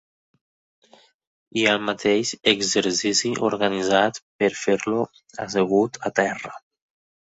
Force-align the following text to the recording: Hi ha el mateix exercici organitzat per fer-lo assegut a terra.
Hi 1.59 1.65
ha 1.65 1.75
el 1.77 1.83
mateix 1.91 2.33
exercici 2.53 3.35
organitzat 3.53 4.21
per 4.43 4.53
fer-lo 4.67 5.09
assegut 5.49 6.05
a 6.13 6.17
terra. 6.27 6.61